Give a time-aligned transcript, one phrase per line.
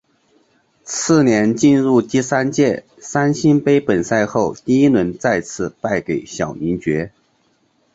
[0.83, 7.11] 次年进入第三届三星杯本赛后第一轮再次败给小林觉。